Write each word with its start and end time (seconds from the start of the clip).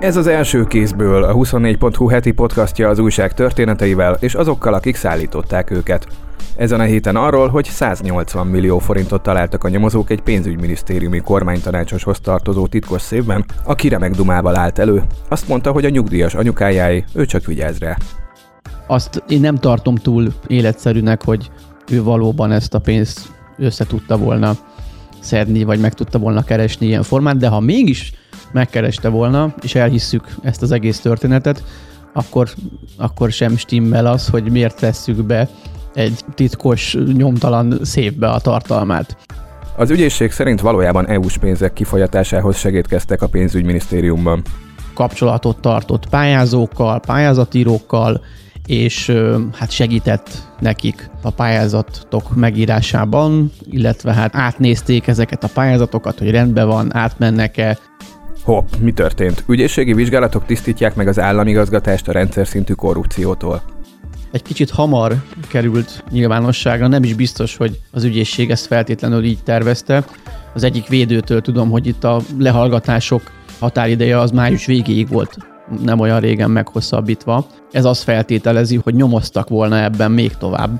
Ez 0.00 0.16
az 0.16 0.26
első 0.26 0.64
kézből 0.64 1.24
a 1.24 1.34
24.hu 1.34 2.08
heti 2.08 2.30
podcastja 2.30 2.88
az 2.88 2.98
újság 2.98 3.34
történeteivel 3.34 4.16
és 4.20 4.34
azokkal, 4.34 4.74
akik 4.74 4.96
szállították 4.96 5.70
őket. 5.70 6.06
Ezen 6.56 6.80
a 6.80 6.82
héten 6.82 7.16
arról, 7.16 7.48
hogy 7.48 7.64
180 7.64 8.46
millió 8.46 8.78
forintot 8.78 9.22
találtak 9.22 9.64
a 9.64 9.68
nyomozók 9.68 10.10
egy 10.10 10.20
pénzügyminisztériumi 10.20 11.18
kormánytanácsoshoz 11.18 12.20
tartozó 12.20 12.66
titkos 12.66 13.02
szévben, 13.02 13.44
aki 13.64 13.88
remek 13.88 14.10
dumával 14.10 14.56
állt 14.56 14.78
elő. 14.78 15.02
Azt 15.28 15.48
mondta, 15.48 15.72
hogy 15.72 15.84
a 15.84 15.88
nyugdíjas 15.88 16.34
anyukájáé, 16.34 17.04
ő 17.14 17.26
csak 17.26 17.44
vigyáz 17.44 17.78
rá. 17.78 17.96
Azt 18.86 19.22
én 19.28 19.40
nem 19.40 19.56
tartom 19.56 19.94
túl 19.94 20.32
életszerűnek, 20.46 21.24
hogy 21.24 21.50
ő 21.90 22.02
valóban 22.02 22.52
ezt 22.52 22.74
a 22.74 22.78
pénzt 22.78 23.20
össze 23.58 23.86
tudta 23.86 24.18
volna 24.18 24.56
szedni, 25.20 25.64
vagy 25.64 25.80
meg 25.80 25.94
tudta 25.94 26.18
volna 26.18 26.42
keresni 26.42 26.86
ilyen 26.86 27.02
formát, 27.02 27.36
de 27.36 27.48
ha 27.48 27.60
mégis 27.60 28.12
megkereste 28.52 29.08
volna, 29.08 29.54
és 29.62 29.74
elhisszük 29.74 30.34
ezt 30.42 30.62
az 30.62 30.70
egész 30.72 31.00
történetet, 31.00 31.64
akkor, 32.12 32.48
akkor 32.96 33.32
sem 33.32 33.56
stimmel 33.56 34.06
az, 34.06 34.28
hogy 34.28 34.50
miért 34.50 34.80
vesszük 34.80 35.24
be 35.26 35.48
egy 35.94 36.24
titkos, 36.34 36.96
nyomtalan 37.12 37.78
szépbe 37.82 38.28
a 38.28 38.40
tartalmát. 38.40 39.16
Az 39.76 39.90
ügyészség 39.90 40.30
szerint 40.30 40.60
valójában 40.60 41.08
EU-s 41.08 41.38
pénzek 41.38 41.72
kifolyatásához 41.72 42.56
segítkeztek 42.56 43.22
a 43.22 43.26
pénzügyminisztériumban. 43.28 44.42
Kapcsolatot 44.94 45.60
tartott 45.60 46.08
pályázókkal, 46.08 47.00
pályázatírókkal, 47.00 48.20
és 48.66 49.12
hát 49.52 49.70
segített 49.70 50.30
nekik 50.60 51.10
a 51.22 51.30
pályázatok 51.30 52.34
megírásában, 52.34 53.52
illetve 53.70 54.14
hát 54.14 54.36
átnézték 54.36 55.06
ezeket 55.06 55.44
a 55.44 55.50
pályázatokat, 55.54 56.18
hogy 56.18 56.30
rendben 56.30 56.66
van, 56.66 56.94
átmennek-e, 56.96 57.78
Hopp, 58.42 58.68
mi 58.80 58.92
történt? 58.92 59.44
Ügyészségi 59.48 59.92
vizsgálatok 59.92 60.46
tisztítják 60.46 60.94
meg 60.94 61.08
az 61.08 61.18
államigazgatást 61.18 62.08
a 62.08 62.12
rendszer 62.12 62.46
szintű 62.46 62.72
korrupciótól. 62.72 63.62
Egy 64.30 64.42
kicsit 64.42 64.70
hamar 64.70 65.14
került 65.48 66.04
nyilvánosságra, 66.10 66.86
nem 66.86 67.02
is 67.02 67.14
biztos, 67.14 67.56
hogy 67.56 67.80
az 67.90 68.04
ügyészség 68.04 68.50
ezt 68.50 68.66
feltétlenül 68.66 69.24
így 69.24 69.42
tervezte. 69.42 70.04
Az 70.54 70.62
egyik 70.62 70.86
védőtől 70.86 71.40
tudom, 71.40 71.70
hogy 71.70 71.86
itt 71.86 72.04
a 72.04 72.20
lehallgatások 72.38 73.22
határideje 73.58 74.18
az 74.18 74.30
május 74.30 74.66
végéig 74.66 75.08
volt, 75.08 75.36
nem 75.84 76.00
olyan 76.00 76.20
régen 76.20 76.50
meghosszabbítva. 76.50 77.44
Ez 77.72 77.84
azt 77.84 78.02
feltételezi, 78.02 78.80
hogy 78.82 78.94
nyomoztak 78.94 79.48
volna 79.48 79.82
ebben 79.82 80.10
még 80.10 80.36
tovább. 80.36 80.70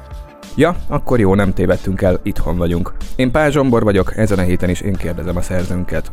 Ja, 0.57 0.77
akkor 0.89 1.21
jó, 1.21 1.35
nem 1.35 1.53
tévedtünk 1.53 2.03
el, 2.03 2.21
itthon 2.23 2.57
vagyunk. 2.57 2.93
Én 3.17 3.31
Pál 3.31 3.51
Zsombor 3.51 3.83
vagyok, 3.83 4.17
ezen 4.17 4.39
a 4.39 4.43
héten 4.43 4.71
is 4.71 4.81
én 4.81 4.95
kérdezem 4.95 5.37
a 5.37 5.43
szerzőnket. 5.43 6.13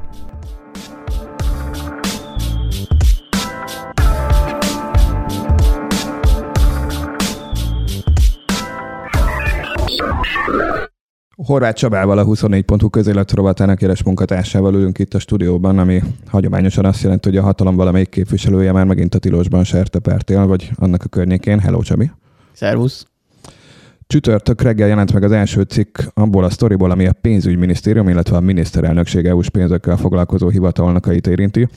Horváth 11.47 11.75
Csabával, 11.75 12.17
a 12.17 12.25
24.hu 12.25 12.89
közélet 12.89 13.31
rovatának 13.31 13.81
éles 13.81 14.03
munkatársával 14.03 14.73
ülünk 14.73 14.99
itt 14.99 15.13
a 15.13 15.19
stúdióban, 15.19 15.79
ami 15.79 16.01
hagyományosan 16.27 16.85
azt 16.85 17.01
jelenti, 17.01 17.29
hogy 17.29 17.37
a 17.37 17.41
hatalom 17.41 17.75
valamelyik 17.75 18.09
képviselője 18.09 18.71
már 18.71 18.85
megint 18.85 19.15
a 19.15 19.19
tilosban 19.19 19.63
sertepert 19.63 20.29
vagy 20.29 20.71
annak 20.75 21.03
a 21.03 21.07
környékén. 21.07 21.59
Hello, 21.59 21.81
Csabi! 21.81 22.11
Szervusz! 22.53 23.05
Csütörtök 24.07 24.61
reggel 24.61 24.87
jelent 24.87 25.13
meg 25.13 25.23
az 25.23 25.31
első 25.31 25.61
cikk 25.61 25.97
abból 26.13 26.43
a 26.43 26.49
sztoriból, 26.49 26.91
ami 26.91 27.07
a 27.07 27.13
pénzügyminisztérium, 27.21 28.09
illetve 28.09 28.35
a 28.35 28.39
miniszterelnökség 28.39 29.25
EU-s 29.25 29.49
pénzekkel 29.49 29.97
foglalkozó 29.97 30.49
hivatalnokait 30.49 31.27
érinti. 31.27 31.67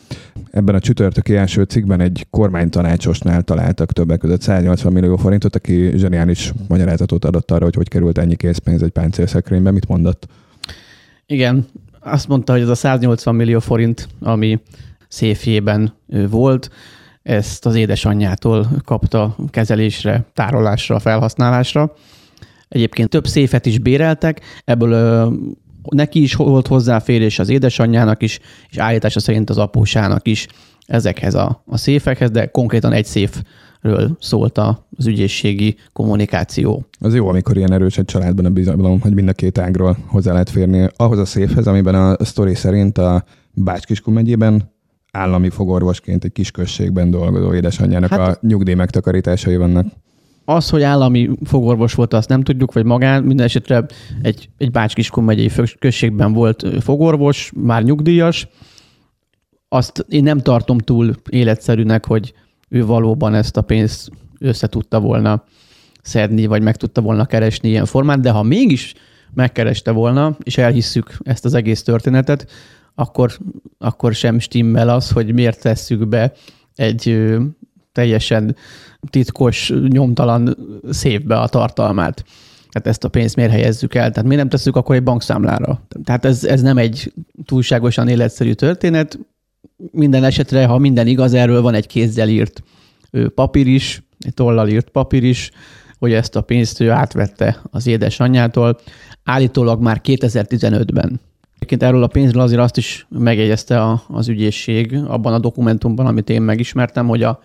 Ebben 0.51 0.75
a 0.75 0.81
csütörtöki 0.81 1.37
első 1.37 1.63
cikkben 1.63 2.01
egy 2.01 2.27
kormánytanácsosnál 2.31 3.43
találtak 3.43 3.93
többek 3.93 4.19
között 4.19 4.41
180 4.41 4.93
millió 4.93 5.17
forintot, 5.17 5.57
aki 5.57 5.93
zseniális 5.97 6.53
magyarázatot 6.69 7.25
adott 7.25 7.51
arra, 7.51 7.65
hogy 7.65 7.75
hogy 7.75 7.89
került 7.89 8.19
ennyi 8.19 8.37
készpénz 8.37 8.83
egy 8.83 8.91
páncélszekrénybe. 8.91 9.71
Mit 9.71 9.89
mondott? 9.89 10.27
Igen, 11.27 11.67
azt 12.01 12.29
mondta, 12.29 12.53
hogy 12.53 12.63
ez 12.63 12.69
a 12.69 12.75
180 12.75 13.35
millió 13.35 13.59
forint, 13.59 14.09
ami 14.21 14.61
széfjében 15.09 15.93
volt, 16.31 16.71
ezt 17.23 17.67
az 17.67 17.75
édesanyjától 17.75 18.69
kapta 18.85 19.37
kezelésre, 19.51 20.25
tárolásra, 20.35 20.99
felhasználásra. 20.99 21.93
Egyébként 22.71 23.09
több 23.09 23.27
széfet 23.27 23.67
is 23.67 23.79
béreltek, 23.79 24.41
ebből 24.65 24.93
ö, 24.93 25.33
neki 25.89 26.23
is 26.23 26.35
volt 26.35 26.67
hozzáférés 26.67 27.39
az 27.39 27.49
édesanyjának 27.49 28.23
is, 28.23 28.41
és 28.71 28.79
állítása 28.79 29.21
szerint 29.21 29.51
az 29.51 29.59
apósának 29.59 30.27
is 30.29 30.47
ezekhez 30.87 31.35
a, 31.35 31.63
a 31.67 31.77
széfekhez, 31.77 32.31
de 32.31 32.47
konkrétan 32.47 32.93
egy 32.93 33.05
széfről 33.05 34.17
szólt 34.21 34.59
az 34.59 35.07
ügyészségi 35.07 35.77
kommunikáció. 35.93 36.85
Az 37.01 37.15
jó, 37.15 37.29
amikor 37.29 37.57
ilyen 37.57 37.73
erős 37.73 37.99
egy 37.99 38.05
családban 38.05 38.45
a 38.45 38.51
bizalom, 38.51 39.01
hogy 39.01 39.15
mind 39.15 39.29
a 39.29 39.33
két 39.33 39.59
ágról 39.59 39.97
hozzá 40.07 40.33
lehet 40.33 40.51
férni 40.51 40.89
ahhoz 40.97 41.19
a 41.19 41.25
széfhez, 41.25 41.67
amiben 41.67 41.95
a 41.95 42.25
sztori 42.25 42.55
szerint 42.55 42.99
a 42.99 43.25
Bács-Kiskun 43.53 44.15
megyében 44.15 44.73
állami 45.13 45.51
fogorvosként 45.51 46.25
egy 46.25 46.33
kisközségben 46.33 47.11
dolgozó 47.11 47.55
édesanyjának 47.55 48.11
hát, 48.11 48.29
a 48.29 48.47
nyugdíj 48.47 48.75
megtakarításai 48.75 49.57
vannak. 49.57 49.87
Az, 50.51 50.71
hogy 50.71 50.83
állami 50.83 51.31
fogorvos 51.45 51.95
volt, 51.95 52.15
azt 52.15 52.29
nem 52.29 52.43
tudjuk, 52.43 52.73
vagy 52.73 52.85
magán. 52.85 53.23
Minden 53.23 53.47
esetre 53.47 53.87
egy, 54.23 54.49
egy 54.59 54.71
Bács-Kiskun 54.71 55.25
megyei 55.25 55.51
községben 55.79 56.33
volt 56.33 56.67
fogorvos, 56.81 57.53
már 57.55 57.83
nyugdíjas. 57.83 58.49
Azt 59.69 60.07
én 60.09 60.23
nem 60.23 60.39
tartom 60.39 60.79
túl 60.79 61.15
életszerűnek, 61.29 62.07
hogy 62.07 62.33
ő 62.69 62.87
valóban 62.87 63.35
ezt 63.35 63.57
a 63.57 63.63
pénzt 63.63 64.11
össze 64.39 64.67
tudta 64.67 65.01
volna 65.01 65.45
szedni, 66.03 66.47
vagy 66.47 66.63
meg 66.63 66.77
tudta 66.77 67.01
volna 67.01 67.27
keresni 67.27 67.69
ilyen 67.69 67.87
formát, 67.87 68.21
de 68.21 68.31
ha 68.31 68.43
mégis 68.43 68.95
megkereste 69.35 69.91
volna, 69.91 70.37
és 70.43 70.59
elhisszük 70.59 71.19
ezt 71.23 71.45
az 71.45 71.55
egész 71.55 71.83
történetet, 71.83 72.51
akkor, 72.95 73.33
akkor 73.79 74.15
sem 74.15 74.39
stimmel 74.39 74.89
az, 74.89 75.11
hogy 75.11 75.33
miért 75.33 75.61
tesszük 75.61 76.09
be 76.09 76.33
egy 76.75 77.35
teljesen 77.93 78.57
titkos, 79.11 79.73
nyomtalan 79.89 80.57
szépbe 80.91 81.39
a 81.39 81.49
tartalmát. 81.49 82.25
Tehát 82.71 82.89
ezt 82.89 83.05
a 83.05 83.09
pénzt 83.09 83.37
miért 83.37 83.51
helyezzük 83.51 83.95
el? 83.95 84.11
Tehát 84.11 84.25
miért 84.25 84.41
nem 84.41 84.49
tesszük 84.49 84.77
akkor 84.77 84.95
egy 84.95 85.03
bankszámlára? 85.03 85.83
Tehát 86.05 86.25
ez, 86.25 86.45
ez 86.45 86.63
nem 86.63 86.79
egy 86.79 87.13
túlságosan 87.45 88.09
életszerű 88.09 88.53
történet. 88.53 89.19
Minden 89.91 90.25
esetre, 90.25 90.67
ha 90.67 90.79
minden 90.79 91.07
igaz, 91.07 91.35
erről 91.35 91.63
van 91.63 91.75
egy 91.75 91.87
kézzel 91.87 92.29
írt 92.29 92.63
papír 93.35 93.67
is, 93.67 94.03
egy 94.19 94.35
tollal 94.35 94.69
írt 94.69 94.89
papír 94.89 95.25
is, 95.25 95.51
hogy 95.99 96.13
ezt 96.13 96.37
a 96.37 96.41
pénzt 96.41 96.81
ő 96.81 96.91
átvette 96.91 97.61
az 97.71 97.87
édesanyjától, 97.87 98.81
állítólag 99.25 99.83
már 99.83 100.01
2015-ben. 100.05 101.21
Egyébként 101.55 101.83
erről 101.83 102.03
a 102.03 102.07
pénzről 102.07 102.43
azért 102.43 102.61
azt 102.61 102.77
is 102.77 103.07
megjegyezte 103.09 103.83
a, 103.83 104.03
az 104.09 104.29
ügyészség 104.29 104.95
abban 105.07 105.33
a 105.33 105.39
dokumentumban, 105.39 106.07
amit 106.07 106.31
én 106.31 106.43
megismertem, 106.43 107.07
hogy 107.07 107.23
a 107.23 107.41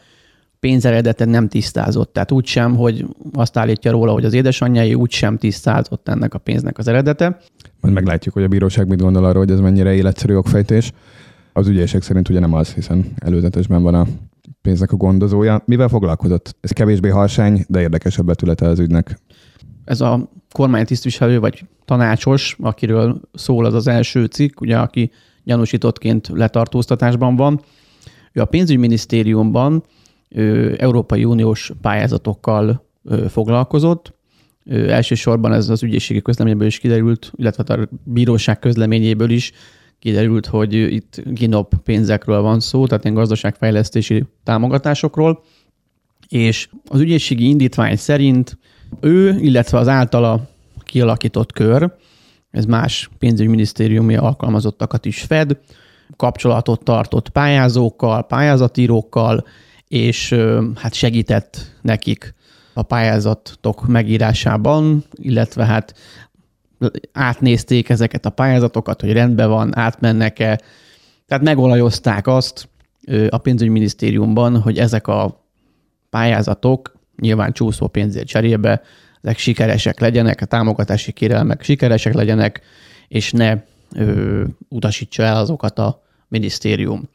pénzeredete 0.65 1.25
nem 1.25 1.47
tisztázott. 1.47 2.13
Tehát 2.13 2.31
úgy 2.31 2.45
sem, 2.45 2.75
hogy 2.75 3.05
azt 3.33 3.57
állítja 3.57 3.91
róla, 3.91 4.11
hogy 4.11 4.25
az 4.25 4.33
édesanyjai 4.33 4.93
úgy 4.93 5.11
sem 5.11 5.37
tisztázott 5.37 6.07
ennek 6.07 6.33
a 6.33 6.37
pénznek 6.37 6.77
az 6.77 6.87
eredete. 6.87 7.37
Majd 7.81 7.93
meglátjuk, 7.93 8.33
hogy 8.33 8.43
a 8.43 8.47
bíróság 8.47 8.87
mit 8.87 9.01
gondol 9.01 9.25
arról, 9.25 9.43
hogy 9.43 9.51
ez 9.51 9.59
mennyire 9.59 9.93
életszerű 9.93 10.35
okfejtés. 10.35 10.91
Az 11.53 11.67
ügyészek 11.67 12.01
szerint 12.01 12.29
ugye 12.29 12.39
nem 12.39 12.53
az, 12.53 12.73
hiszen 12.73 13.05
előzetesben 13.15 13.83
van 13.83 13.93
a 13.93 14.05
pénznek 14.61 14.91
a 14.91 14.95
gondozója. 14.95 15.61
Mivel 15.65 15.87
foglalkozott? 15.87 16.55
Ez 16.61 16.71
kevésbé 16.71 17.09
harsány, 17.09 17.65
de 17.67 17.81
érdekesebb 17.81 18.25
betülete 18.25 18.67
az 18.67 18.79
ügynek. 18.79 19.19
Ez 19.83 20.01
a 20.01 20.29
kormánytisztviselő 20.51 21.39
vagy 21.39 21.65
tanácsos, 21.85 22.57
akiről 22.59 23.21
szól 23.33 23.65
az 23.65 23.73
az 23.73 23.87
első 23.87 24.25
cikk, 24.25 24.61
ugye, 24.61 24.77
aki 24.77 25.11
gyanúsítottként 25.43 26.27
letartóztatásban 26.33 27.35
van. 27.35 27.61
Ő 28.33 28.41
a 28.41 28.45
pénzügyminisztériumban 28.45 29.83
Európai 30.77 31.25
Uniós 31.25 31.71
pályázatokkal 31.81 32.85
foglalkozott. 33.29 34.13
Elsősorban 34.69 35.53
ez 35.53 35.69
az 35.69 35.83
ügyészségi 35.83 36.21
közleményből 36.21 36.67
is 36.67 36.79
kiderült, 36.79 37.31
illetve 37.35 37.73
a 37.73 37.89
bíróság 38.03 38.59
közleményéből 38.59 39.29
is 39.29 39.51
kiderült, 39.99 40.45
hogy 40.45 40.73
itt 40.73 41.21
GINOP 41.25 41.75
pénzekről 41.83 42.41
van 42.41 42.59
szó, 42.59 42.87
tehát 42.87 43.03
ilyen 43.03 43.15
gazdaságfejlesztési 43.15 44.25
támogatásokról, 44.43 45.43
és 46.27 46.69
az 46.87 46.99
ügyészségi 46.99 47.47
indítvány 47.47 47.95
szerint 47.95 48.57
ő, 48.99 49.39
illetve 49.39 49.77
az 49.77 49.87
általa 49.87 50.47
kialakított 50.83 51.51
kör, 51.51 51.93
ez 52.51 52.65
más 52.65 53.09
pénzügyminisztériumi 53.17 54.15
alkalmazottakat 54.15 55.05
is 55.05 55.21
fed, 55.21 55.57
kapcsolatot 56.15 56.83
tartott 56.83 57.29
pályázókkal, 57.29 58.23
pályázatírókkal, 58.23 59.45
és 59.95 60.35
hát 60.75 60.93
segített 60.93 61.75
nekik 61.81 62.33
a 62.73 62.81
pályázatok 62.81 63.87
megírásában, 63.87 65.03
illetve 65.13 65.65
hát 65.65 65.93
átnézték 67.11 67.89
ezeket 67.89 68.25
a 68.25 68.29
pályázatokat, 68.29 69.01
hogy 69.01 69.11
rendben 69.11 69.49
van, 69.49 69.77
átmennek-e, 69.77 70.59
tehát 71.27 71.43
megolajozták 71.43 72.27
azt, 72.27 72.69
a 73.29 73.37
pénzügyminisztériumban, 73.37 74.61
hogy 74.61 74.77
ezek 74.77 75.07
a 75.07 75.45
pályázatok 76.09 76.97
nyilván 77.21 77.51
csúszó 77.51 77.87
pénzért 77.87 78.27
cserébe, 78.27 78.81
ezek 79.21 79.37
sikeresek 79.37 79.99
legyenek, 79.99 80.41
a 80.41 80.45
támogatási 80.45 81.11
kérelmek 81.11 81.63
sikeresek 81.63 82.13
legyenek, 82.13 82.61
és 83.07 83.31
ne 83.31 83.57
ö, 83.95 84.43
utasítsa 84.69 85.23
el 85.23 85.37
azokat 85.37 85.79
a 85.79 86.03
minisztérium. 86.27 87.09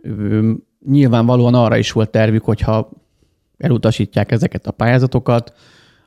Ö, 0.00 0.52
nyilvánvalóan 0.88 1.54
arra 1.54 1.76
is 1.76 1.92
volt 1.92 2.10
tervük, 2.10 2.44
hogyha 2.44 2.90
elutasítják 3.58 4.32
ezeket 4.32 4.66
a 4.66 4.70
pályázatokat, 4.70 5.52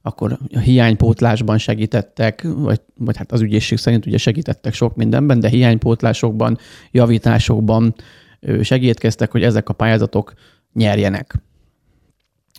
akkor 0.01 0.37
a 0.53 0.59
hiánypótlásban 0.59 1.57
segítettek, 1.57 2.47
vagy, 2.55 2.81
vagy 2.97 3.17
hát 3.17 3.31
az 3.31 3.41
ügyészség 3.41 3.77
szerint 3.77 4.05
ugye 4.05 4.17
segítettek 4.17 4.73
sok 4.73 4.95
mindenben, 4.95 5.39
de 5.39 5.49
hiánypótlásokban, 5.49 6.57
javításokban 6.91 7.95
segítkeztek, 8.61 9.31
hogy 9.31 9.43
ezek 9.43 9.69
a 9.69 9.73
pályázatok 9.73 10.33
nyerjenek. 10.73 11.41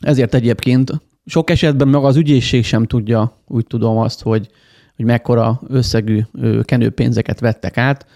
Ezért 0.01 0.35
egyébként 0.35 0.93
sok 1.27 1.51
esetben 1.51 1.89
maga 1.89 2.07
az 2.07 2.17
ügyészség 2.17 2.65
sem 2.65 2.85
tudja, 2.85 3.43
úgy 3.47 3.67
tudom 3.67 3.97
azt, 3.97 4.23
hogy, 4.23 4.49
hogy 4.97 5.05
mekkora 5.05 5.61
összegű 5.69 6.21
kenőpénzeket 6.63 7.41
vettek 7.41 7.77
át, 7.77 8.07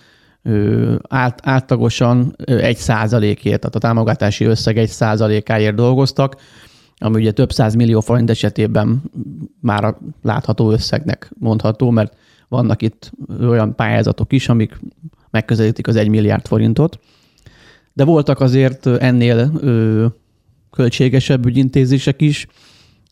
át, 1.09 1.73
egy 2.45 2.77
százalékért, 2.77 3.61
tehát 3.61 3.75
a 3.75 3.79
támogatási 3.79 4.45
összeg 4.45 4.79
egy 4.79 4.89
százalékáért 4.89 5.75
dolgoztak, 5.75 6.37
ami 6.99 7.21
ugye 7.21 7.33
több 7.33 7.53
száz 7.53 7.75
millió 7.75 8.01
forint 8.01 8.31
esetében 8.31 9.03
már 9.61 9.85
a 9.85 9.99
látható 10.23 10.71
összegnek 10.71 11.33
mondható, 11.39 11.91
mert 11.91 12.17
vannak 12.49 12.83
itt 12.83 13.11
olyan 13.41 13.75
pályázatok 13.75 14.33
is, 14.33 14.49
amik 14.49 14.81
megközelítik 15.31 15.87
az 15.87 15.97
egy 15.97 16.09
milliárd 16.09 16.47
forintot. 16.47 16.99
De 17.93 18.05
voltak 18.05 18.41
azért 18.41 18.87
ennél 18.87 19.53
ö, 19.61 20.07
költségesebb 20.71 21.47
ügyintézések 21.47 22.21
is. 22.21 22.47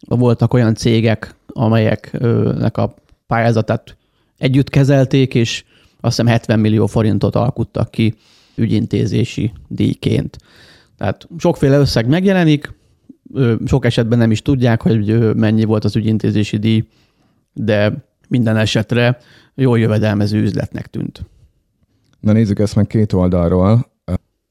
Voltak 0.06 0.54
olyan 0.54 0.74
cégek, 0.74 1.34
amelyeknek 1.46 2.76
a 2.76 2.94
pályázatát 3.26 3.96
együtt 4.38 4.70
kezelték, 4.70 5.34
és 5.34 5.64
azt 6.00 6.17
hiszem 6.17 6.26
70 6.26 6.61
millió 6.61 6.87
forintot 6.87 7.37
alkuttak 7.37 7.91
ki 7.91 8.14
ügyintézési 8.55 9.52
díjként. 9.69 10.38
Tehát 10.97 11.29
sokféle 11.38 11.79
összeg 11.79 12.08
megjelenik, 12.08 12.75
sok 13.67 13.85
esetben 13.85 14.19
nem 14.19 14.31
is 14.31 14.43
tudják, 14.43 14.82
hogy 14.82 15.35
mennyi 15.35 15.64
volt 15.64 15.85
az 15.85 15.97
ügyintézési 15.97 16.56
díj, 16.56 16.85
de 17.52 17.93
minden 18.29 18.56
esetre 18.56 19.19
jól 19.55 19.79
jövedelmező 19.79 20.41
üzletnek 20.43 20.87
tűnt. 20.87 21.25
Na 22.20 22.32
nézzük 22.32 22.58
ezt 22.58 22.76
meg 22.76 22.87
két 22.87 23.12
oldalról. 23.12 23.88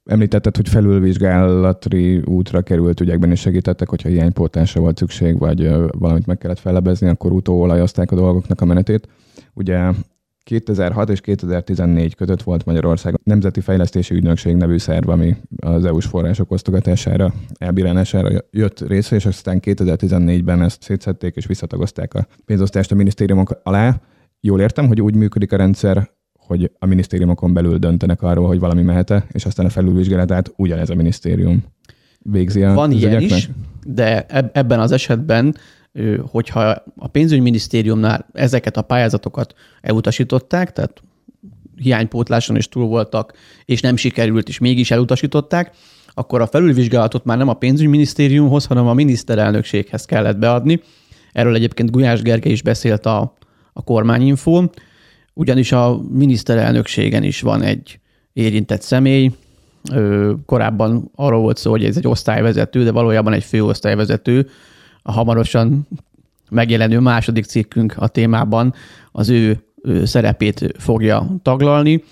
Említetted, 0.05 0.55
hogy 0.55 0.69
felülvizsgálati 0.69 2.17
útra 2.17 2.61
került 2.61 2.99
ügyekben 2.99 3.31
is 3.31 3.39
segítettek, 3.39 3.89
hogyha 3.89 4.09
hiánypótlásra 4.09 4.81
volt 4.81 4.97
szükség, 4.97 5.37
vagy 5.39 5.69
valamit 5.91 6.25
meg 6.25 6.37
kellett 6.37 6.59
fellebezni, 6.59 7.07
akkor 7.07 7.31
utóolajozták 7.31 8.11
a 8.11 8.15
dolgoknak 8.15 8.61
a 8.61 8.65
menetét. 8.65 9.07
Ugye 9.53 9.91
2006 10.49 11.09
és 11.09 11.21
2014 11.21 12.15
között 12.15 12.41
volt 12.41 12.65
Magyarország 12.65 13.19
Nemzeti 13.23 13.61
Fejlesztési 13.61 14.15
Ügynökség 14.15 14.55
nevű 14.55 14.77
szerv, 14.77 15.09
ami 15.09 15.35
az 15.61 15.85
EU-s 15.85 16.05
források 16.05 16.51
osztogatására, 16.51 17.33
elbírálására 17.57 18.43
jött 18.51 18.87
részre, 18.87 19.15
és 19.15 19.25
aztán 19.25 19.59
2014-ben 19.61 20.61
ezt 20.61 20.81
szétszették 20.81 21.35
és 21.35 21.45
visszatagozták 21.45 22.13
a 22.13 22.27
pénzosztást 22.45 22.91
a 22.91 22.95
minisztériumok 22.95 23.59
alá. 23.63 24.01
Jól 24.39 24.61
értem, 24.61 24.87
hogy 24.87 25.01
úgy 25.01 25.15
működik 25.15 25.51
a 25.51 25.57
rendszer, 25.57 26.09
hogy 26.33 26.71
a 26.79 26.85
minisztériumokon 26.85 27.53
belül 27.53 27.77
döntenek 27.77 28.21
arról, 28.21 28.47
hogy 28.47 28.59
valami 28.59 28.81
mehet 28.81 29.27
és 29.31 29.45
aztán 29.45 29.65
a 29.65 29.69
felülvizsgálatát 29.69 30.53
ugyanez 30.55 30.89
a 30.89 30.95
minisztérium 30.95 31.63
végzi 32.19 32.63
a 32.63 32.73
Van 32.73 32.91
ilyen 32.91 33.21
is, 33.21 33.49
de 33.85 34.25
ebben 34.51 34.79
az 34.79 34.91
esetben 34.91 35.55
hogyha 36.21 36.83
a 36.95 37.07
pénzügyminisztériumnál 37.07 38.25
ezeket 38.33 38.77
a 38.77 38.81
pályázatokat 38.81 39.53
elutasították, 39.81 40.71
tehát 40.71 41.03
hiánypótláson 41.75 42.55
is 42.55 42.69
túl 42.69 42.85
voltak, 42.85 43.33
és 43.65 43.81
nem 43.81 43.95
sikerült, 43.95 44.47
és 44.47 44.59
mégis 44.59 44.91
elutasították, 44.91 45.75
akkor 46.13 46.41
a 46.41 46.47
felülvizsgálatot 46.47 47.25
már 47.25 47.37
nem 47.37 47.47
a 47.47 47.53
pénzügyminisztériumhoz, 47.53 48.65
hanem 48.65 48.87
a 48.87 48.93
miniszterelnökséghez 48.93 50.05
kellett 50.05 50.37
beadni. 50.37 50.81
Erről 51.31 51.55
egyébként 51.55 51.91
Gulyás 51.91 52.21
Gergely 52.21 52.51
is 52.51 52.61
beszélt 52.61 53.05
a, 53.05 53.35
a 53.73 53.83
kormányinfón, 53.83 54.69
ugyanis 55.33 55.71
a 55.71 56.01
miniszterelnökségen 56.11 57.23
is 57.23 57.41
van 57.41 57.61
egy 57.61 57.99
érintett 58.33 58.81
személy, 58.81 59.31
korábban 60.45 61.11
arról 61.15 61.41
volt 61.41 61.57
szó, 61.57 61.71
hogy 61.71 61.85
ez 61.85 61.97
egy 61.97 62.07
osztályvezető, 62.07 62.83
de 62.83 62.91
valójában 62.91 63.33
egy 63.33 63.43
főosztályvezető, 63.43 64.49
a 65.01 65.11
hamarosan 65.11 65.87
megjelenő 66.49 66.99
második 66.99 67.45
cikkünk 67.45 67.93
a 67.97 68.07
témában 68.07 68.73
az 69.11 69.29
ő, 69.29 69.63
szerepét 70.03 70.73
fogja 70.77 71.35
taglalni. 71.41 72.03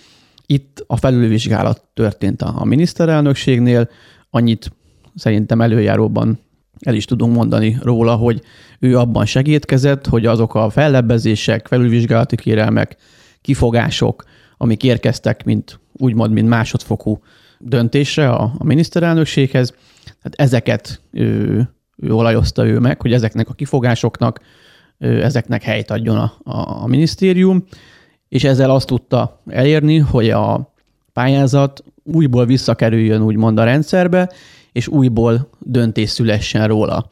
Itt 0.46 0.84
a 0.88 0.98
felülvizsgálat 0.98 1.84
történt 1.94 2.42
a, 2.42 2.64
miniszterelnökségnél, 2.64 3.90
annyit 4.30 4.72
szerintem 5.16 5.62
előjáróban 5.62 6.40
el 6.80 6.94
is 6.96 7.06
tudunk 7.06 7.36
mondani 7.36 7.78
róla, 7.82 8.16
hogy 8.16 8.42
ő 8.80 8.98
abban 8.98 9.26
segítkezett, 9.26 10.08
hogy 10.08 10.26
azok 10.26 10.56
a 10.56 10.70
fellebbezések, 10.70 11.68
felülvizsgálati 11.68 12.36
kérelmek, 12.36 12.96
kifogások, 13.42 14.24
amik 14.58 14.84
érkeztek, 14.84 15.44
mint 15.44 15.80
úgymond, 15.94 16.34
mint 16.34 16.48
másodfokú 16.48 17.20
döntésre 17.60 18.30
a, 18.30 18.54
a 18.58 18.64
miniszterelnökséghez, 18.64 19.74
tehát 20.04 20.34
ezeket 20.36 21.02
ő 21.98 22.14
olajozta 22.14 22.66
ő 22.66 22.80
meg, 22.80 23.02
hogy 23.02 23.14
ezeknek 23.14 23.50
a 23.50 23.54
kifogásoknak, 23.54 24.40
ezeknek 24.98 25.64
helyt 25.64 25.92
adjon 25.92 26.18
a, 26.18 26.34
a, 26.84 26.88
minisztérium, 26.88 27.66
és 28.30 28.44
ezzel 28.44 28.70
azt 28.70 28.88
tudta 28.88 29.42
elérni, 29.48 29.98
hogy 29.98 30.30
a 30.30 30.74
pályázat 31.14 31.84
újból 32.04 32.46
visszakerüljön 32.46 33.22
úgymond 33.22 33.58
a 33.58 33.64
rendszerbe, 33.64 34.32
és 34.72 34.88
újból 34.88 35.50
döntés 35.60 36.10
szülessen 36.10 36.68
róla. 36.68 37.10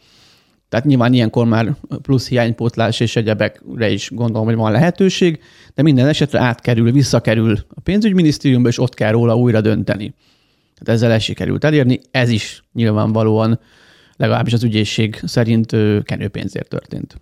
Tehát 0.70 0.86
nyilván 0.86 1.14
ilyenkor 1.14 1.46
már 1.46 1.76
plusz 2.02 2.28
hiánypótlás 2.28 3.00
és 3.00 3.16
egyebekre 3.16 3.90
is 3.90 4.10
gondolom, 4.14 4.46
hogy 4.46 4.56
van 4.56 4.72
lehetőség, 4.72 5.40
de 5.74 5.82
minden 5.82 6.08
esetre 6.08 6.40
átkerül, 6.40 6.92
visszakerül 6.92 7.58
a 7.70 7.80
pénzügyminisztériumba, 7.80 8.70
és 8.70 8.80
ott 8.80 8.94
kell 8.94 9.12
róla 9.12 9.36
újra 9.36 9.62
dönteni. 9.62 10.14
Tehát 10.74 10.96
ezzel 10.96 11.12
el 11.12 11.20
sikerült 11.20 11.64
elérni. 11.64 12.00
Ez 12.12 12.30
is 12.30 12.64
nyilvánvalóan 12.74 13.60
legalábbis 14.18 14.54
az 14.54 14.64
ügyészség 14.64 15.20
szerint 15.24 15.76
kenőpénzért 16.04 16.70
történt. 16.70 17.22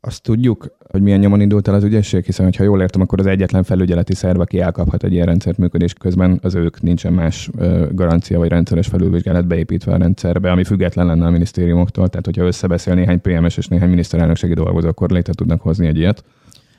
Azt 0.00 0.22
tudjuk, 0.22 0.76
hogy 0.90 1.02
milyen 1.02 1.18
nyomon 1.18 1.40
indult 1.40 1.68
el 1.68 1.74
az 1.74 1.84
ügyészség, 1.84 2.24
hiszen 2.24 2.52
ha 2.56 2.62
jól 2.62 2.80
értem, 2.80 3.00
akkor 3.00 3.20
az 3.20 3.26
egyetlen 3.26 3.62
felügyeleti 3.62 4.14
szerv, 4.14 4.40
aki 4.40 4.60
elkaphat 4.60 5.04
egy 5.04 5.12
ilyen 5.12 5.26
rendszert 5.26 5.58
működés 5.58 5.92
közben, 5.92 6.38
az 6.42 6.54
ők 6.54 6.82
nincsen 6.82 7.12
más 7.12 7.50
garancia 7.92 8.38
vagy 8.38 8.48
rendszeres 8.48 8.86
felülvizsgálat 8.86 9.46
beépítve 9.46 9.92
a 9.92 9.96
rendszerbe, 9.96 10.50
ami 10.50 10.64
független 10.64 11.06
lenne 11.06 11.26
a 11.26 11.30
minisztériumoktól. 11.30 12.08
Tehát, 12.08 12.24
hogyha 12.24 12.44
összebeszél 12.44 12.94
néhány 12.94 13.20
PMS 13.20 13.56
és 13.56 13.66
néhány 13.66 13.88
miniszterelnökségi 13.88 14.54
dolgozó, 14.54 14.88
akkor 14.88 15.10
létre 15.10 15.32
tudnak 15.32 15.60
hozni 15.60 15.86
egy 15.86 15.96
ilyet. 15.96 16.24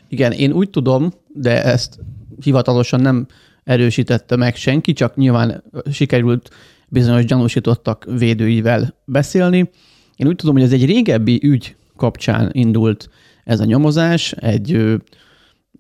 Igen, 0.08 0.32
én 0.32 0.52
úgy 0.52 0.70
tudom, 0.70 1.12
de 1.34 1.64
ezt 1.64 2.00
hivatalosan 2.42 3.02
nem 3.02 3.28
erősítette 3.64 4.36
meg 4.36 4.56
senki, 4.56 4.94
csak 4.94 5.16
nyilván 5.16 5.64
sikerült 5.92 6.50
bizonyos 6.90 7.26
gyanúsítottak 7.26 8.06
védőivel 8.18 8.96
beszélni. 9.06 9.70
Én 10.16 10.28
úgy 10.28 10.36
tudom, 10.36 10.56
hogy 10.56 10.64
ez 10.64 10.72
egy 10.72 10.86
régebbi 10.86 11.40
ügy 11.44 11.76
kapcsán 11.96 12.50
indult 12.54 13.10
ez 13.44 13.60
a 13.60 13.66
nyomozás, 13.66 14.32
egy 14.32 14.98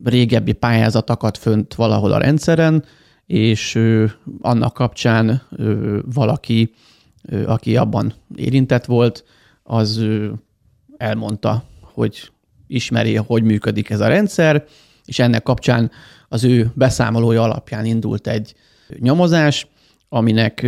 régebbi 0.03 0.53
pályázat 0.53 1.09
akadt 1.09 1.37
fönt 1.37 1.73
valahol 1.73 2.11
a 2.11 2.17
rendszeren, 2.17 2.83
és 3.25 3.79
annak 4.41 4.73
kapcsán 4.73 5.41
valaki, 6.13 6.73
aki 7.45 7.77
abban 7.77 8.13
érintett 8.35 8.85
volt, 8.85 9.23
az 9.63 10.05
elmondta, 10.97 11.63
hogy 11.81 12.31
ismeri, 12.67 13.15
hogy 13.15 13.43
működik 13.43 13.89
ez 13.89 13.99
a 13.99 14.07
rendszer, 14.07 14.65
és 15.05 15.19
ennek 15.19 15.43
kapcsán 15.43 15.91
az 16.27 16.43
ő 16.43 16.71
beszámolója 16.75 17.41
alapján 17.41 17.85
indult 17.85 18.27
egy 18.27 18.53
nyomozás, 18.99 19.67
aminek, 20.09 20.67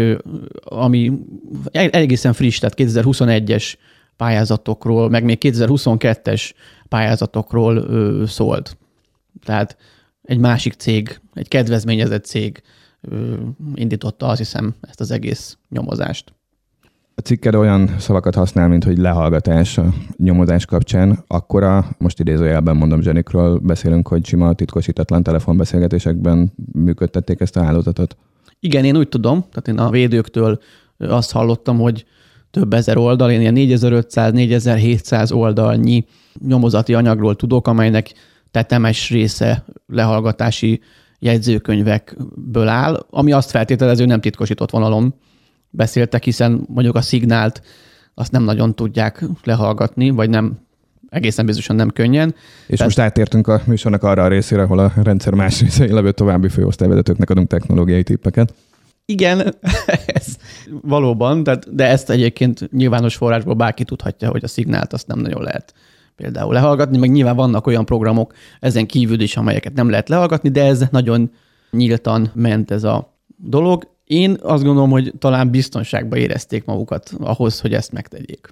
ami 0.63 1.11
egészen 1.71 2.33
friss, 2.33 2.59
tehát 2.59 2.75
2021-es 2.77 3.73
pályázatokról, 4.15 5.09
meg 5.09 5.23
még 5.23 5.37
2022-es 5.41 6.51
pályázatokról 6.87 7.87
szólt. 8.27 8.77
Tehát 9.43 9.77
egy 10.21 10.37
másik 10.37 10.73
cég, 10.73 11.19
egy 11.33 11.47
kedvezményezett 11.47 12.25
cég 12.25 12.61
indította 13.75 14.27
azt 14.27 14.37
hiszem 14.37 14.73
ezt 14.81 14.99
az 14.99 15.11
egész 15.11 15.57
nyomozást. 15.69 16.33
A 17.15 17.21
cikked 17.21 17.55
olyan 17.55 17.95
szavakat 17.99 18.35
használ, 18.35 18.67
mint 18.67 18.83
hogy 18.83 18.97
lehallgatás 18.97 19.77
a 19.77 19.93
nyomozás 20.17 20.65
kapcsán. 20.65 21.23
Akkor 21.27 21.63
a, 21.63 21.85
most 21.97 22.19
idézőjelben 22.19 22.75
mondom 22.75 23.01
Zsenikről 23.01 23.59
beszélünk, 23.59 24.07
hogy 24.07 24.25
sima 24.25 24.53
titkosítatlan 24.53 25.23
telefonbeszélgetésekben 25.23 26.53
működtették 26.73 27.39
ezt 27.39 27.57
a 27.57 27.63
hálózatot. 27.63 28.17
Igen, 28.63 28.85
én 28.85 28.97
úgy 28.97 29.09
tudom, 29.09 29.39
tehát 29.39 29.67
én 29.67 29.77
a 29.77 29.89
védőktől 29.89 30.59
azt 30.97 31.31
hallottam, 31.31 31.79
hogy 31.79 32.05
több 32.51 32.73
ezer 32.73 32.97
oldal, 32.97 33.31
én 33.31 33.39
ilyen 33.41 33.55
4500-4700 33.57 35.33
oldalnyi 35.33 36.05
nyomozati 36.47 36.93
anyagról 36.93 37.35
tudok, 37.35 37.67
amelynek 37.67 38.13
tetemes 38.51 39.09
része 39.09 39.65
lehallgatási 39.87 40.81
jegyzőkönyvekből 41.19 42.67
áll, 42.67 43.05
ami 43.09 43.31
azt 43.31 43.49
feltételező 43.49 44.05
nem 44.05 44.21
titkosított 44.21 44.71
vonalon 44.71 45.13
beszéltek, 45.69 46.23
hiszen 46.23 46.65
mondjuk 46.67 46.95
a 46.95 47.01
szignált 47.01 47.61
azt 48.13 48.31
nem 48.31 48.43
nagyon 48.43 48.75
tudják 48.75 49.25
lehallgatni, 49.43 50.09
vagy 50.09 50.29
nem 50.29 50.59
egészen 51.11 51.45
biztosan 51.45 51.75
nem 51.75 51.89
könnyen. 51.89 52.35
És 52.67 52.77
Tehát... 52.77 52.83
most 52.83 52.99
átértünk 52.99 53.47
a 53.47 53.61
műsornak 53.65 54.03
arra 54.03 54.23
a 54.23 54.27
részére, 54.27 54.61
ahol 54.61 54.79
a 54.79 54.93
rendszer 55.03 55.33
más 55.33 55.61
részei 55.61 55.91
levő 55.91 56.11
további 56.11 56.49
főosztályvezetőknek 56.49 57.29
adunk 57.29 57.47
technológiai 57.47 58.03
tippeket. 58.03 58.53
Igen, 59.05 59.55
ez 60.05 60.35
valóban, 60.81 61.43
de, 61.43 61.59
de 61.71 61.87
ezt 61.87 62.09
egyébként 62.09 62.71
nyilvános 62.71 63.15
forrásból 63.15 63.53
bárki 63.53 63.83
tudhatja, 63.83 64.29
hogy 64.29 64.43
a 64.43 64.47
szignált 64.47 64.93
azt 64.93 65.07
nem 65.07 65.19
nagyon 65.19 65.41
lehet 65.41 65.73
például 66.15 66.53
lehallgatni, 66.53 66.97
meg 66.97 67.11
nyilván 67.11 67.35
vannak 67.35 67.67
olyan 67.67 67.85
programok 67.85 68.33
ezen 68.59 68.85
kívül 68.85 69.19
is, 69.19 69.37
amelyeket 69.37 69.73
nem 69.73 69.89
lehet 69.89 70.09
lehallgatni, 70.09 70.49
de 70.49 70.65
ez 70.65 70.83
nagyon 70.91 71.31
nyíltan 71.71 72.31
ment 72.33 72.71
ez 72.71 72.83
a 72.83 73.17
dolog. 73.37 73.89
Én 74.03 74.37
azt 74.41 74.63
gondolom, 74.63 74.89
hogy 74.89 75.13
talán 75.19 75.49
biztonságba 75.49 76.17
érezték 76.17 76.65
magukat 76.65 77.11
ahhoz, 77.19 77.59
hogy 77.59 77.73
ezt 77.73 77.91
megtegyék. 77.91 78.49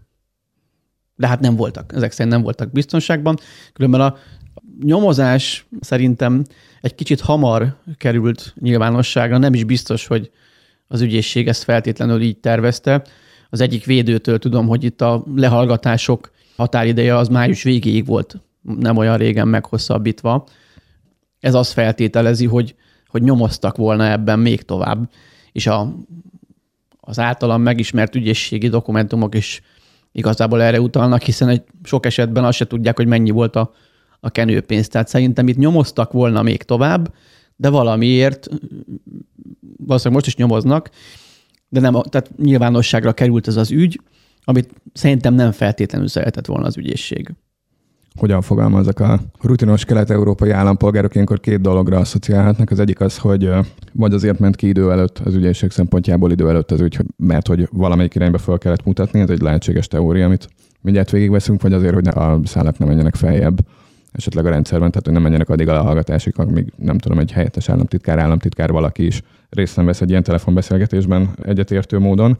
De 1.19 1.27
hát 1.27 1.39
nem 1.39 1.55
voltak, 1.55 1.93
ezek 1.95 2.11
szerint 2.11 2.33
nem 2.33 2.41
voltak 2.41 2.71
biztonságban. 2.71 3.37
Különben 3.73 4.01
a 4.01 4.15
nyomozás 4.83 5.67
szerintem 5.79 6.43
egy 6.81 6.95
kicsit 6.95 7.21
hamar 7.21 7.75
került 7.97 8.53
nyilvánosságra, 8.59 9.37
nem 9.37 9.53
is 9.53 9.63
biztos, 9.63 10.07
hogy 10.07 10.31
az 10.87 11.01
ügyészség 11.01 11.47
ezt 11.47 11.63
feltétlenül 11.63 12.21
így 12.21 12.37
tervezte. 12.37 13.03
Az 13.49 13.61
egyik 13.61 13.85
védőtől 13.85 14.39
tudom, 14.39 14.67
hogy 14.67 14.83
itt 14.83 15.01
a 15.01 15.23
lehallgatások 15.35 16.31
határideje 16.55 17.15
az 17.15 17.27
május 17.27 17.63
végéig 17.63 18.05
volt, 18.05 18.35
nem 18.61 18.97
olyan 18.97 19.17
régen 19.17 19.47
meghosszabbítva. 19.47 20.47
Ez 21.39 21.53
azt 21.53 21.71
feltételezi, 21.71 22.45
hogy, 22.45 22.75
hogy 23.07 23.21
nyomoztak 23.21 23.77
volna 23.77 24.11
ebben 24.11 24.39
még 24.39 24.61
tovább, 24.61 25.09
és 25.51 25.67
a, 25.67 25.95
az 26.99 27.19
általam 27.19 27.61
megismert 27.61 28.15
ügyészségi 28.15 28.67
dokumentumok 28.67 29.35
is 29.35 29.61
igazából 30.11 30.61
erre 30.61 30.81
utalnak, 30.81 31.21
hiszen 31.21 31.49
egy 31.49 31.63
sok 31.83 32.05
esetben 32.05 32.43
azt 32.43 32.57
se 32.57 32.67
tudják, 32.67 32.95
hogy 32.95 33.07
mennyi 33.07 33.29
volt 33.29 33.55
a, 33.55 33.71
a 34.19 34.29
kenőpénz. 34.29 34.87
Tehát 34.87 35.07
szerintem 35.07 35.47
itt 35.47 35.57
nyomoztak 35.57 36.11
volna 36.11 36.41
még 36.41 36.63
tovább, 36.63 37.13
de 37.55 37.69
valamiért, 37.69 38.47
valószínűleg 39.77 40.23
most 40.23 40.27
is 40.27 40.35
nyomoznak, 40.35 40.89
de 41.69 41.79
nem, 41.79 41.93
tehát 41.93 42.37
nyilvánosságra 42.37 43.13
került 43.13 43.47
ez 43.47 43.55
az 43.55 43.71
ügy, 43.71 44.01
amit 44.43 44.73
szerintem 44.93 45.33
nem 45.33 45.51
feltétlenül 45.51 46.07
szeretett 46.07 46.45
volna 46.45 46.65
az 46.65 46.77
ügyészség. 46.77 47.33
Hogyan 48.19 48.41
fogalmazok 48.41 48.99
a 48.99 49.19
rutinos 49.41 49.85
kelet-európai 49.85 50.49
állampolgárok 50.49 51.13
ilyenkor 51.13 51.39
két 51.39 51.61
dologra 51.61 51.97
asszociálhatnak. 51.97 52.71
Az 52.71 52.79
egyik 52.79 52.99
az, 52.99 53.17
hogy 53.17 53.49
vagy 53.93 54.13
azért 54.13 54.39
ment 54.39 54.55
ki 54.55 54.67
idő 54.67 54.91
előtt, 54.91 55.19
az 55.19 55.35
ügyészség 55.35 55.71
szempontjából 55.71 56.31
idő 56.31 56.49
előtt 56.49 56.71
az 56.71 56.81
ügy, 56.81 56.99
mert 57.17 57.47
hogy 57.47 57.67
valamelyik 57.71 58.15
irányba 58.15 58.37
fel 58.37 58.57
kellett 58.57 58.83
mutatni, 58.85 59.19
ez 59.19 59.29
egy 59.29 59.41
lehetséges 59.41 59.87
teória, 59.87 60.25
amit 60.25 60.49
mindjárt 60.81 61.11
végigveszünk, 61.11 61.61
vagy 61.61 61.73
azért, 61.73 61.93
hogy 61.93 62.07
a 62.07 62.39
szálak 62.43 62.77
ne 62.77 62.85
menjenek 62.85 63.15
feljebb 63.15 63.59
esetleg 64.11 64.45
a 64.45 64.49
rendszerben, 64.49 64.89
tehát 64.89 65.05
hogy 65.05 65.13
nem 65.13 65.23
menjenek 65.23 65.49
addig 65.49 65.67
a 65.67 65.81
hallgatásig, 65.81 66.33
amíg 66.37 66.73
nem 66.75 66.97
tudom, 66.97 67.19
egy 67.19 67.31
helyettes 67.31 67.69
államtitkár, 67.69 68.19
államtitkár 68.19 68.71
valaki 68.71 69.05
is 69.05 69.21
részt 69.49 69.75
nem 69.75 69.85
vesz 69.85 70.01
egy 70.01 70.09
ilyen 70.09 70.23
telefonbeszélgetésben 70.23 71.29
egyetértő 71.43 71.99
módon. 71.99 72.37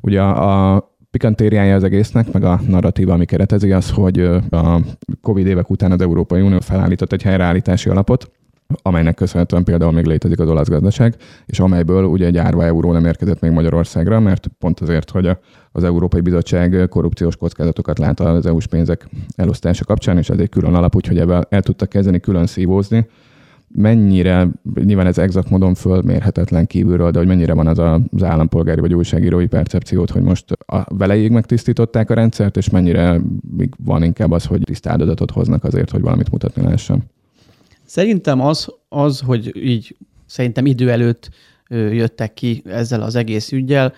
Ugye 0.00 0.20
a, 0.20 0.74
a 0.74 0.91
pikantériája 1.12 1.74
az 1.74 1.84
egésznek, 1.84 2.32
meg 2.32 2.44
a 2.44 2.60
narratíva, 2.68 3.12
ami 3.12 3.24
keretezi, 3.24 3.72
az, 3.72 3.90
hogy 3.90 4.20
a 4.50 4.80
Covid 5.20 5.46
évek 5.46 5.70
után 5.70 5.92
az 5.92 6.00
Európai 6.00 6.40
Unió 6.40 6.60
felállított 6.60 7.12
egy 7.12 7.22
helyreállítási 7.22 7.88
alapot, 7.88 8.30
amelynek 8.82 9.14
köszönhetően 9.14 9.64
például 9.64 9.92
még 9.92 10.04
létezik 10.04 10.38
az 10.38 10.48
olasz 10.48 10.68
gazdaság, 10.68 11.16
és 11.46 11.60
amelyből 11.60 12.04
ugye 12.04 12.26
egy 12.26 12.36
árva 12.36 12.64
euró 12.64 12.92
nem 12.92 13.04
érkezett 13.04 13.40
még 13.40 13.50
Magyarországra, 13.50 14.20
mert 14.20 14.46
pont 14.58 14.80
azért, 14.80 15.10
hogy 15.10 15.30
az 15.72 15.84
Európai 15.84 16.20
Bizottság 16.20 16.86
korrupciós 16.88 17.36
kockázatokat 17.36 17.98
lát 17.98 18.20
az 18.20 18.46
EU-s 18.46 18.66
pénzek 18.66 19.08
elosztása 19.36 19.84
kapcsán, 19.84 20.18
és 20.18 20.30
ezért 20.30 20.50
külön 20.50 20.74
alap, 20.74 20.96
úgyhogy 20.96 21.18
ebben 21.18 21.46
el 21.48 21.62
tudtak 21.62 21.88
kezdeni 21.88 22.20
külön 22.20 22.46
szívózni, 22.46 23.06
mennyire, 23.74 24.48
nyilván 24.74 25.06
ez 25.06 25.18
exakt 25.18 25.50
módon 25.50 25.74
fölmérhetetlen 25.74 26.66
kívülről, 26.66 27.10
de 27.10 27.18
hogy 27.18 27.26
mennyire 27.26 27.52
van 27.52 27.66
az 27.66 27.78
az 27.78 28.22
állampolgári 28.22 28.80
vagy 28.80 28.94
újságírói 28.94 29.46
percepciót, 29.46 30.10
hogy 30.10 30.22
most 30.22 30.52
a 30.52 30.84
veleig 30.94 31.30
megtisztították 31.30 32.10
a 32.10 32.14
rendszert, 32.14 32.56
és 32.56 32.70
mennyire 32.70 33.20
még 33.56 33.74
van 33.84 34.02
inkább 34.02 34.30
az, 34.30 34.44
hogy 34.44 34.62
tisztáldozatot 34.64 35.30
hoznak 35.30 35.64
azért, 35.64 35.90
hogy 35.90 36.00
valamit 36.00 36.30
mutatni 36.30 36.62
lehessen. 36.62 37.02
Szerintem 37.84 38.40
az, 38.40 38.74
az, 38.88 39.20
hogy 39.20 39.64
így 39.64 39.96
szerintem 40.26 40.66
idő 40.66 40.90
előtt 40.90 41.30
jöttek 41.68 42.34
ki 42.34 42.62
ezzel 42.66 43.02
az 43.02 43.14
egész 43.14 43.52
ügyel, 43.52 43.92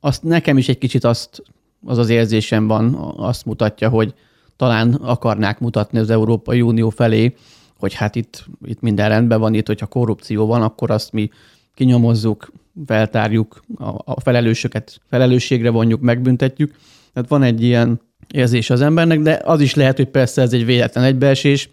azt 0.00 0.22
nekem 0.22 0.58
is 0.58 0.68
egy 0.68 0.78
kicsit 0.78 1.04
azt, 1.04 1.42
az 1.84 1.98
az 1.98 2.08
érzésem 2.08 2.66
van, 2.66 2.94
azt 3.16 3.44
mutatja, 3.44 3.88
hogy 3.88 4.14
talán 4.56 4.94
akarnák 4.94 5.60
mutatni 5.60 5.98
az 5.98 6.10
Európai 6.10 6.60
Unió 6.60 6.88
felé, 6.88 7.34
hogy 7.80 7.94
hát 7.94 8.16
itt, 8.16 8.44
itt 8.64 8.80
minden 8.80 9.08
rendben 9.08 9.40
van, 9.40 9.54
itt, 9.54 9.66
hogyha 9.66 9.86
korrupció 9.86 10.46
van, 10.46 10.62
akkor 10.62 10.90
azt 10.90 11.12
mi 11.12 11.30
kinyomozzuk, 11.74 12.52
feltárjuk, 12.86 13.62
a, 13.78 13.88
a 14.04 14.20
felelősöket 14.20 15.00
felelősségre 15.08 15.70
vonjuk, 15.70 16.00
megbüntetjük. 16.00 16.74
Tehát 17.12 17.28
van 17.28 17.42
egy 17.42 17.62
ilyen 17.62 18.00
érzés 18.32 18.70
az 18.70 18.80
embernek, 18.80 19.20
de 19.20 19.40
az 19.44 19.60
is 19.60 19.74
lehet, 19.74 19.96
hogy 19.96 20.08
persze 20.08 20.42
ez 20.42 20.52
egy 20.52 20.64
véletlen 20.64 21.04
egybeesés. 21.04 21.70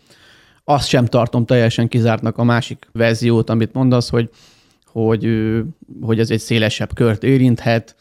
Azt 0.64 0.88
sem 0.88 1.06
tartom 1.06 1.46
teljesen 1.46 1.88
kizártnak 1.88 2.38
a 2.38 2.44
másik 2.44 2.90
verziót, 2.92 3.50
amit 3.50 3.74
mondasz, 3.74 4.10
hogy, 4.10 4.30
hogy, 4.86 5.30
hogy 6.02 6.20
ez 6.20 6.32
egy 6.32 6.40
szélesebb 6.40 6.94
kört 6.94 7.24
érinthet, 7.24 7.96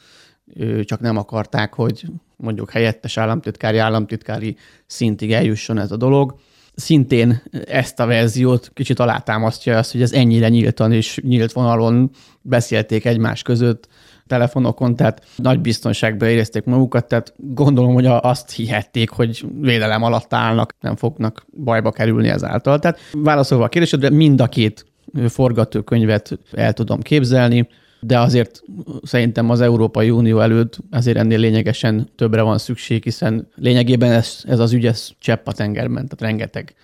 csak 0.85 1.01
nem 1.01 1.17
akarták, 1.17 1.75
hogy 1.75 2.07
mondjuk 2.37 2.71
helyettes 2.71 3.17
államtitkári, 3.17 3.79
államtitkári 3.79 4.57
szintig 4.87 5.33
eljusson 5.33 5.79
ez 5.79 5.93
a 5.93 5.97
dolog 5.97 6.39
szintén 6.77 7.43
ezt 7.67 8.01
a 8.01 8.07
verziót 8.07 8.71
kicsit 8.75 8.99
alátámasztja 8.99 9.79
azt, 9.79 9.93
hogy 9.93 10.03
ez 10.03 10.13
ennyire 10.13 10.49
nyíltan 10.49 10.93
és 10.93 11.21
nyílt 11.23 11.53
vonalon 11.53 12.11
beszélték 12.43 13.05
egymás 13.05 13.43
között 13.43 13.89
telefonokon, 14.27 14.97
tehát 14.97 15.27
nagy 15.37 15.61
biztonságban 15.61 16.29
érezték 16.29 16.65
magukat, 16.65 17.09
tehát 17.09 17.35
gondolom, 17.37 17.95
hogy 17.95 18.07
azt 18.07 18.51
hihették, 18.51 19.11
hogy 19.11 19.45
védelem 19.61 20.03
alatt 20.03 20.35
állnak, 20.35 20.75
nem 20.81 20.97
fognak 20.97 21.47
bajba 21.65 21.91
kerülni 21.91 22.29
ezáltal. 22.29 22.79
Tehát 22.79 22.99
válaszolva 23.13 23.65
a 23.65 23.69
kérdésedre, 23.69 24.11
mind 24.11 24.41
a 24.41 24.47
két 24.47 24.87
forgatókönyvet 25.29 26.39
el 26.53 26.73
tudom 26.73 27.01
képzelni 27.01 27.69
de 28.01 28.19
azért 28.19 28.63
szerintem 29.03 29.51
az 29.51 29.61
Európai 29.61 30.11
Unió 30.11 30.41
előtt 30.41 30.79
azért 30.91 31.17
ennél 31.17 31.39
lényegesen 31.39 32.09
többre 32.17 32.43
van 32.43 32.59
szükség, 32.59 33.03
hiszen 33.03 33.49
lényegében 33.55 34.13
ez, 34.13 34.45
ez 34.45 34.59
az 34.59 34.73
ügy, 34.73 34.87
ez 34.87 35.09
csepp 35.19 35.47
a 35.47 35.53
tengerben, 35.53 35.95
tehát 36.05 36.21
rengeteg, 36.21 36.75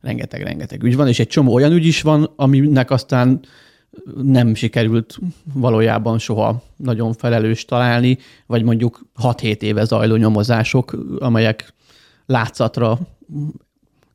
rengeteg, 0.00 0.42
rengeteg 0.42 0.82
ügy 0.82 0.96
van, 0.96 1.08
és 1.08 1.18
egy 1.18 1.26
csomó 1.26 1.52
olyan 1.52 1.72
ügy 1.72 1.86
is 1.86 2.02
van, 2.02 2.32
aminek 2.36 2.90
aztán 2.90 3.40
nem 4.22 4.54
sikerült 4.54 5.18
valójában 5.54 6.18
soha 6.18 6.62
nagyon 6.76 7.12
felelős 7.12 7.64
találni, 7.64 8.18
vagy 8.46 8.62
mondjuk 8.62 9.06
6-7 9.22 9.60
éve 9.60 9.84
zajló 9.84 10.16
nyomozások, 10.16 10.96
amelyek 11.18 11.74
látszatra 12.26 12.98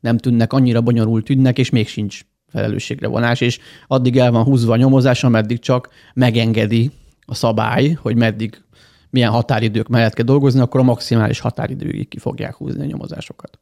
nem 0.00 0.18
tűnnek 0.18 0.52
annyira 0.52 0.80
bonyolult 0.80 1.28
ügynek, 1.28 1.58
és 1.58 1.70
még 1.70 1.88
sincs 1.88 2.20
felelősségre 2.48 3.06
vonás, 3.06 3.40
és 3.40 3.58
addig 3.86 4.16
el 4.16 4.30
van 4.30 4.44
húzva 4.44 4.72
a 4.72 4.76
nyomozás, 4.76 5.24
ameddig 5.24 5.58
csak 5.58 5.88
megengedi 6.14 6.90
a 7.26 7.34
szabály, 7.34 7.90
hogy 7.90 8.16
meddig 8.16 8.62
milyen 9.10 9.30
határidők 9.30 9.88
mellett 9.88 10.14
kell 10.14 10.24
dolgozni, 10.24 10.60
akkor 10.60 10.80
a 10.80 10.84
maximális 10.84 11.40
határidőig 11.40 12.08
ki 12.08 12.18
fogják 12.18 12.54
húzni 12.54 12.82
a 12.82 12.86
nyomozásokat. 12.86 13.58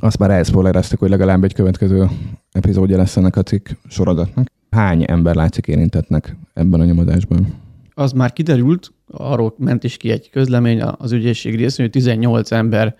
Azt 0.00 0.18
már 0.18 0.30
elszpoilereztek, 0.30 0.98
hogy 0.98 1.10
legalább 1.10 1.44
egy 1.44 1.54
következő 1.54 2.08
epizódja 2.52 2.96
lesz 2.96 3.16
ennek 3.16 3.36
a 3.36 3.42
cikk 3.42 3.68
sorozatnak. 3.88 4.46
Hány 4.70 5.04
ember 5.06 5.34
látszik 5.34 5.66
érintetnek 5.66 6.36
ebben 6.54 6.80
a 6.80 6.84
nyomozásban? 6.84 7.54
Az 7.94 8.12
már 8.12 8.32
kiderült, 8.32 8.92
arról 9.10 9.54
ment 9.58 9.84
is 9.84 9.96
ki 9.96 10.10
egy 10.10 10.30
közlemény 10.30 10.82
az 10.82 11.12
ügyészség 11.12 11.56
részéről, 11.56 11.90
hogy 11.92 12.02
18 12.02 12.52
ember 12.52 12.96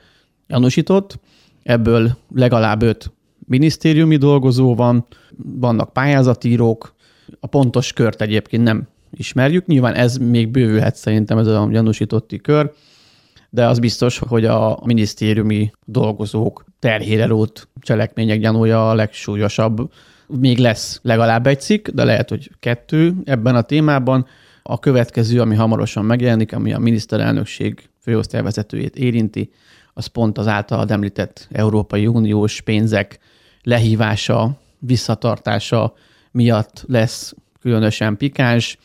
gyanúsított, 0.47 1.19
ebből 1.63 2.17
legalább 2.35 2.83
5 2.83 3.13
minisztériumi 3.47 4.17
dolgozó 4.17 4.75
van, 4.75 5.07
vannak 5.37 5.93
pályázatírók, 5.93 6.95
a 7.41 7.47
pontos 7.47 7.93
kört 7.93 8.23
egyébként 8.23 8.63
nem 8.63 8.89
ismerjük. 9.11 9.67
Nyilván 9.67 9.95
ez 9.95 10.17
még 10.17 10.49
bővülhet 10.49 10.97
szerintem 10.97 11.39
ez 11.39 11.47
a 11.47 11.69
gyanúsítotti 11.71 12.39
kör, 12.39 12.73
de 13.51 13.67
az 13.67 13.79
biztos, 13.79 14.19
hogy 14.19 14.45
a 14.45 14.81
minisztériumi 14.85 15.71
dolgozók 15.85 16.65
terhére 16.79 17.27
rót 17.27 17.69
cselekmények 17.81 18.41
gyanúja 18.41 18.91
a 18.91 18.95
legsúlyosabb. 18.95 19.91
Még 20.27 20.59
lesz 20.59 21.01
legalább 21.03 21.47
egy 21.47 21.61
cikk, 21.61 21.89
de 21.89 22.05
lehet, 22.05 22.29
hogy 22.29 22.51
kettő 22.61 23.15
ebben 23.25 23.55
a 23.55 23.63
témában. 23.63 24.27
A 24.63 24.79
következő, 24.79 25.41
ami 25.41 25.55
hamarosan 25.55 26.05
megjelenik, 26.05 26.53
ami 26.53 26.73
a 26.73 26.79
miniszterelnökség 26.79 27.89
főosztályvezetőjét 28.01 28.97
érinti, 28.97 29.51
az 29.93 30.07
pont 30.07 30.39
az 30.39 30.47
általad 30.47 30.91
említett 30.91 31.49
Európai 31.53 32.07
Uniós 32.07 32.61
pénzek 32.61 33.19
lehívása, 33.65 34.59
visszatartása 34.79 35.95
miatt 36.31 36.85
lesz 36.87 37.35
különösen 37.61 38.17
pikáns, 38.17 38.79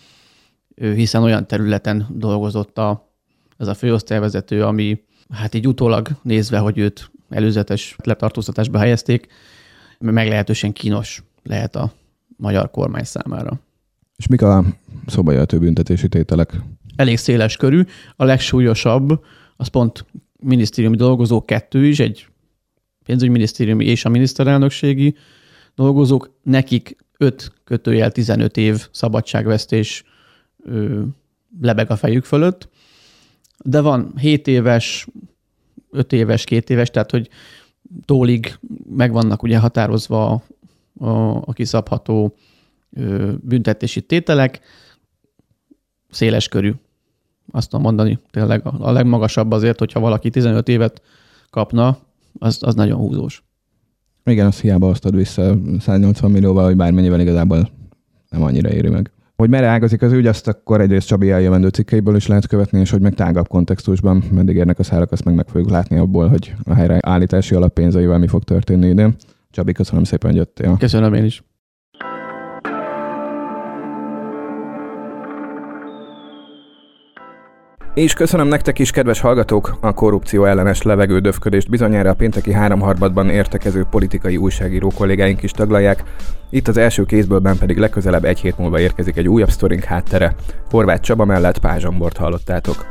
hiszen 0.76 1.24
olyan 1.24 1.48
területen 1.48 2.08
dolgozott 2.10 2.78
a, 2.78 3.14
ez 3.58 3.68
a 3.68 3.74
főosztályvezető, 3.74 4.64
ami 4.64 5.04
hát 5.30 5.54
így 5.54 5.68
utólag 5.68 6.10
nézve, 6.22 6.58
hogy 6.58 6.78
őt 6.78 7.12
előzetes 7.30 7.96
letartóztatásba 8.04 8.78
helyezték, 8.78 9.28
meglehetősen 10.00 10.74
kínos 10.74 11.24
lehet 11.44 11.76
a 11.76 11.92
magyar 12.38 12.72
kormány 12.72 13.04
számára. 13.04 13.60
És 14.16 14.28
mik 14.28 14.42
a 14.42 14.64
szóba 15.06 15.32
jöhető 15.32 15.60
büntetési 15.60 16.08
tételek? 16.08 16.54
Elég 16.96 17.18
széles 17.18 17.58
körű. 17.58 17.84
A 18.16 18.24
legsúlyosabb, 18.24 19.24
az 19.58 19.68
pont 19.68 20.06
minisztériumi 20.40 20.96
dolgozó 20.96 21.46
kettő 21.46 21.86
is, 21.86 22.00
egy 22.00 22.28
pénzügyminisztériumi 23.10 23.86
és 23.86 24.06
a 24.06 24.10
miniszterelnökségi 24.10 25.16
dolgozók, 25.76 26.32
nekik 26.44 26.96
5 27.18 27.52
kötőjel 27.64 28.12
15 28.12 28.58
év 28.58 28.88
szabadságvesztés 28.92 30.04
ö, 30.64 31.02
lebeg 31.62 31.92
a 31.92 31.96
fejük 31.96 32.24
fölött, 32.24 32.70
de 33.64 33.82
van 33.82 34.14
7 34.18 34.48
éves, 34.48 35.08
5 35.92 36.14
éves, 36.14 36.44
2 36.44 36.74
éves, 36.74 36.90
tehát 36.90 37.12
hogy 37.12 37.30
tólig 38.06 38.58
meg 38.90 39.12
vannak 39.12 39.44
ugye 39.44 39.60
határozva 39.60 40.44
a, 41.00 41.08
a, 41.46 41.54
kiszabható 41.54 42.36
ö, 42.94 43.34
büntetési 43.42 44.02
tételek, 44.02 44.60
széles 46.10 46.48
körű. 46.48 46.74
Azt 47.52 47.70
tudom 47.70 47.86
mondani, 47.86 48.20
tényleg 48.32 48.66
a 48.80 48.92
legmagasabb 48.92 49.52
azért, 49.52 49.80
hogyha 49.80 50.00
valaki 50.00 50.30
15 50.30 50.68
évet 50.68 51.02
kapna, 51.50 52.08
az, 52.40 52.58
az 52.62 52.76
nagyon 52.76 53.00
húzós. 53.00 53.44
Igen, 54.26 54.46
azt 54.46 54.62
hiába 54.62 54.88
osztod 54.88 55.16
vissza 55.16 55.58
180 55.80 56.32
millióval, 56.32 56.66
hogy 56.66 56.76
bármennyivel 56.76 57.20
igazából 57.20 57.70
nem 58.30 58.44
annyira 58.44 58.70
éri 58.70 58.90
meg. 58.90 59.12
Hogy 59.36 59.50
merre 59.50 59.68
ágazik 59.68 60.02
az 60.02 60.12
ügy, 60.12 60.28
azt 60.28 60.48
akkor 60.48 60.82
egyrészt 60.82 61.08
Csabi 61.08 61.32
eljövendő 61.32 61.68
cikkeiből 61.68 62.16
is 62.16 62.28
lehet 62.28 62.48
követni, 62.48 62.80
és 62.80 62.90
hogy 62.90 63.02
meg 63.02 63.14
tágabb 63.14 63.48
kontextusban 63.48 64.24
meddig 64.32 64.56
érnek 64.56 64.80
a 64.80 64.84
szárak, 64.84 65.12
azt 65.12 65.24
meg 65.24 65.36
meg 65.36 65.48
fogjuk 65.48 65.70
látni 65.70 65.98
abból, 65.98 66.28
hogy 66.28 66.54
a 66.64 66.74
helyreállítási 66.74 67.56
alappénzeivel 67.56 68.18
mi 68.18 68.28
fog 68.28 68.44
történni 68.44 68.88
idén. 68.88 69.16
Csabi, 69.52 69.72
köszönöm 69.72 70.04
szépen, 70.04 70.30
hogy 70.30 70.40
jöttél. 70.40 70.78
Köszönöm 70.78 71.14
én 71.14 71.24
is. 71.24 71.44
És 77.94 78.14
köszönöm 78.14 78.48
nektek 78.48 78.80
is, 78.80 78.92
kedves 78.92 79.20
hallgatók, 79.20 79.78
a 79.82 79.94
korrupció 79.94 80.46
ellenes 80.46 80.82
levegődöfködést 80.82 81.70
bizonyára 81.70 82.10
a 82.10 82.14
pénteki 82.14 82.54
háromharmadban 82.54 83.30
értekező 83.30 83.86
politikai 83.90 84.38
újságíró 84.38 84.92
kollégáink 84.96 85.44
is 85.44 85.52
taglalják. 85.52 86.04
Itt 86.50 86.68
az 86.68 86.78
első 86.78 87.06
kézbőlben 87.06 87.58
pedig 87.58 87.78
legközelebb 87.78 88.26
egy 88.26 88.40
hét 88.40 88.58
múlva 88.58 88.80
érkezik 88.80 89.18
egy 89.18 89.28
újabb 89.28 89.50
sztorink 89.50 89.84
háttere. 89.84 90.36
Horváth 90.70 91.02
Csaba 91.02 91.26
mellett 91.26 91.60
Pázsambort 91.60 92.18
hallottátok. 92.18 92.86